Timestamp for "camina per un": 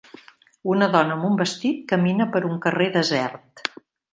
1.93-2.59